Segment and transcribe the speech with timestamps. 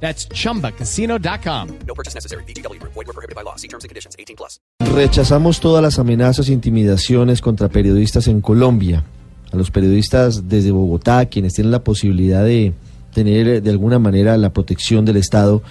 [0.00, 1.68] That's chumbacasino.com.
[1.86, 2.44] No purchase necessary.
[2.44, 2.80] BGW.
[2.82, 3.56] Void were prohibited by law.
[3.56, 4.14] See terms and conditions.
[4.18, 4.60] 18 plus.
[4.94, 9.04] Rechazamos todas las amenazas e intimidaciones contra periodistas en Colombia.
[9.52, 12.74] A los periodistas desde Bogotá, quienes tienen la posibilidad de
[13.12, 15.62] tener de alguna manera la protección del Estado,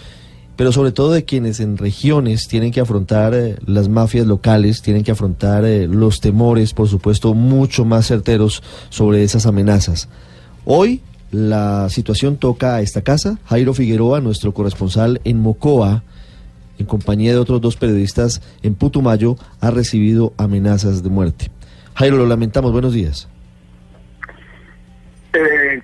[0.55, 5.03] pero sobre todo de quienes en regiones tienen que afrontar eh, las mafias locales, tienen
[5.03, 10.07] que afrontar eh, los temores, por supuesto, mucho más certeros sobre esas amenazas.
[10.65, 11.01] Hoy
[11.31, 13.37] la situación toca a esta casa.
[13.45, 16.03] Jairo Figueroa, nuestro corresponsal en Mocoa,
[16.77, 21.51] en compañía de otros dos periodistas en Putumayo, ha recibido amenazas de muerte.
[21.95, 22.71] Jairo, lo lamentamos.
[22.71, 23.29] Buenos días.
[25.33, 25.81] Eh,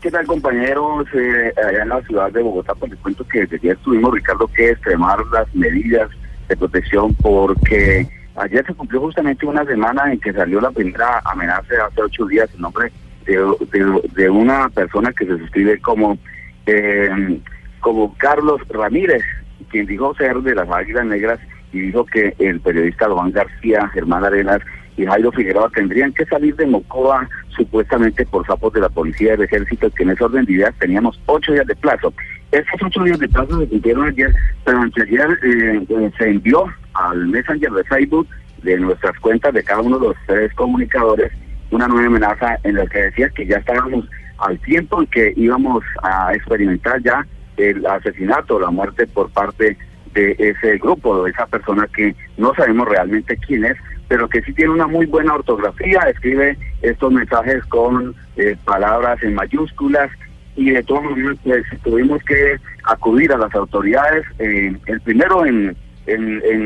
[0.00, 1.06] ¿Qué tal compañeros?
[1.14, 4.46] Eh, allá en la ciudad de Bogotá, pues les cuento que desde ayer tuvimos, Ricardo,
[4.48, 6.08] que extremar las medidas
[6.48, 11.74] de protección porque ayer se cumplió justamente una semana en que salió la primera amenaza
[11.86, 12.92] hace ocho días en nombre de,
[13.26, 16.18] de, de una persona que se suscribe como,
[16.66, 17.40] eh,
[17.80, 19.22] como Carlos Ramírez,
[19.70, 21.40] quien dijo ser de las Águilas Negras
[21.72, 24.60] y dijo que el periodista Juan García, Germán Arenas
[24.96, 29.42] y Jairo Figueroa tendrían que salir de Mocoa supuestamente por sapos de la policía del
[29.42, 32.12] ejército, que en ese orden de ideas teníamos ocho días de plazo.
[32.52, 34.32] Esos ocho días de plazo se cumplieron ayer,
[34.64, 38.26] pero anteayer eh, eh, se envió al Messenger de Facebook
[38.62, 41.32] de nuestras cuentas de cada uno de los tres comunicadores
[41.70, 45.84] una nueva amenaza en la que decía que ya estábamos al tiempo en que íbamos
[46.02, 49.76] a experimentar ya el asesinato, la muerte por parte
[50.12, 53.76] de ese grupo, de esa persona que no sabemos realmente quién es,
[54.08, 59.34] pero que sí tiene una muy buena ortografía, escribe estos mensajes con eh, palabras en
[59.34, 60.10] mayúsculas
[60.54, 64.24] y de todos modos pues, tuvimos que acudir a las autoridades.
[64.38, 65.76] Eh, el primero en,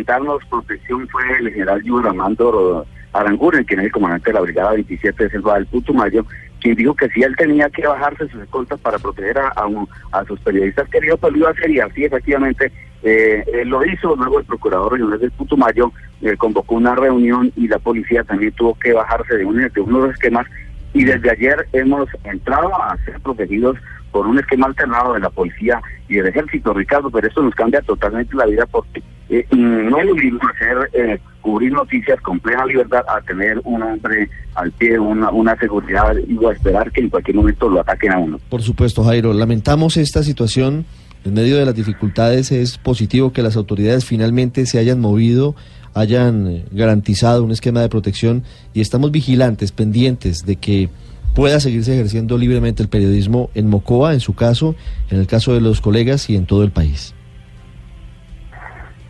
[0.05, 4.72] darnos protección fue el general Yuber Armando Aranguren, quien es el comandante de la Brigada
[4.72, 6.25] 27 de Selva del Putumayo,
[6.60, 9.69] quien dijo que si él tenía que bajarse sus escoltas para proteger a, a,
[10.12, 12.70] a sus periodistas queridos, pues lo iba a hacer y así efectivamente
[13.03, 14.15] eh, él lo hizo.
[14.16, 18.78] Luego el procurador regional del Putumayo eh, convocó una reunión y la policía también tuvo
[18.78, 20.47] que bajarse de, un, de uno de los esquemas
[20.93, 23.76] y desde ayer hemos entrado a ser protegidos
[24.12, 27.81] por un esquema alternado de la policía y del ejército, Ricardo, pero esto nos cambia
[27.82, 32.66] totalmente la vida porque eh, no es lo mismo hacer, eh, cubrir noticias con plena
[32.66, 37.09] libertad a tener un hombre al pie, una, una seguridad y a esperar que en
[37.09, 38.41] cualquier momento lo ataquen a uno.
[38.49, 40.84] Por supuesto, Jairo, lamentamos esta situación.
[41.22, 45.54] En medio de las dificultades es positivo que las autoridades finalmente se hayan movido
[45.94, 48.44] hayan garantizado un esquema de protección
[48.75, 50.88] y estamos vigilantes, pendientes de que
[51.35, 54.75] pueda seguirse ejerciendo libremente el periodismo en Mocoa, en su caso,
[55.11, 57.15] en el caso de los colegas y en todo el país.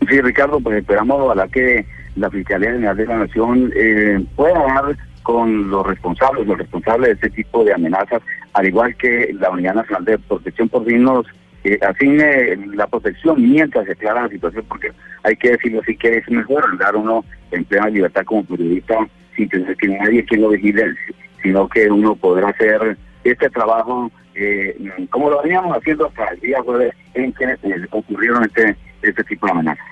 [0.09, 4.97] Sí, Ricardo, pues esperamos ojalá que la Fiscalía General de la Nación eh, pueda dar
[5.23, 8.21] con los responsables, los responsables de este tipo de amenazas,
[8.53, 11.27] al igual que la Unidad Nacional de Protección por Dignos
[11.63, 14.91] eh, asigne la protección mientras se aclara la situación, porque
[15.23, 18.95] hay que decirlo así que es mejor andar uno en plena libertad como periodista
[19.35, 20.95] sin tener que nadie quien lo vigile,
[21.41, 24.77] sino que uno podrá hacer este trabajo eh,
[25.09, 29.45] como lo veníamos haciendo hasta el día jueves en que eh, ocurrieron este, este tipo
[29.45, 29.85] de amenazas.